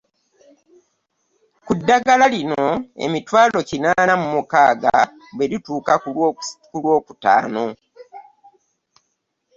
Ku 1.65 1.71
ddagala 1.79 2.25
lino, 2.33 2.65
emitwalo 3.05 3.59
kinaana 3.69 4.13
mu 4.21 4.27
mukaaga 4.35 4.95
bwe 5.35 5.45
lituuka 5.51 5.93
ku 6.71 6.75
Lwokutaano 6.83 7.65